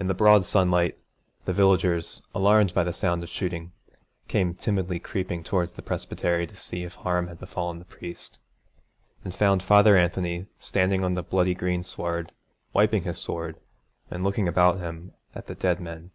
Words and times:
In 0.00 0.08
the 0.08 0.14
broad 0.18 0.44
sunlight, 0.44 0.98
the 1.44 1.52
villagers, 1.52 2.22
alarmed 2.34 2.74
by 2.74 2.82
the 2.82 2.92
sound 2.92 3.22
of 3.22 3.28
shooting, 3.28 3.70
came 4.26 4.52
timidly 4.52 4.98
creeping 4.98 5.44
towards 5.44 5.74
the 5.74 5.80
presbytery 5.80 6.44
to 6.48 6.56
see 6.56 6.82
if 6.82 6.94
harm 6.94 7.28
had 7.28 7.38
befallen 7.38 7.78
the 7.78 7.84
priest, 7.84 8.40
and 9.22 9.32
found 9.32 9.62
Father 9.62 9.96
Anthony 9.96 10.46
standing 10.58 11.04
on 11.04 11.14
the 11.14 11.22
bloody 11.22 11.54
green 11.54 11.84
sward 11.84 12.32
wiping 12.72 13.04
his 13.04 13.18
sword 13.18 13.60
and 14.10 14.24
looking 14.24 14.48
about 14.48 14.80
him 14.80 15.14
at 15.36 15.46
the 15.46 15.54
dead 15.54 15.78
men. 15.78 16.10